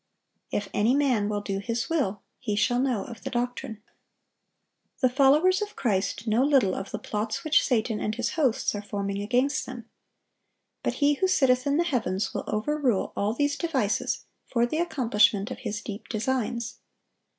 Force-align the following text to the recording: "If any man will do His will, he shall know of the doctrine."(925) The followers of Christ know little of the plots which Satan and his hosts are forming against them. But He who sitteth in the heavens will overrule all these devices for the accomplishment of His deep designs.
"If 0.49 0.67
any 0.73 0.95
man 0.95 1.29
will 1.29 1.41
do 1.41 1.59
His 1.59 1.87
will, 1.87 2.23
he 2.39 2.55
shall 2.55 2.79
know 2.79 3.03
of 3.03 3.21
the 3.21 3.29
doctrine."(925) 3.29 5.01
The 5.01 5.09
followers 5.09 5.61
of 5.61 5.75
Christ 5.75 6.25
know 6.25 6.43
little 6.43 6.73
of 6.73 6.89
the 6.89 6.97
plots 6.97 7.43
which 7.43 7.63
Satan 7.63 7.99
and 7.99 8.15
his 8.15 8.31
hosts 8.31 8.73
are 8.73 8.81
forming 8.81 9.21
against 9.21 9.67
them. 9.67 9.87
But 10.81 10.93
He 10.93 11.13
who 11.13 11.27
sitteth 11.27 11.67
in 11.67 11.77
the 11.77 11.83
heavens 11.83 12.33
will 12.33 12.45
overrule 12.47 13.13
all 13.15 13.35
these 13.35 13.55
devices 13.55 14.25
for 14.47 14.65
the 14.65 14.79
accomplishment 14.79 15.51
of 15.51 15.59
His 15.59 15.83
deep 15.83 16.07
designs. 16.09 16.79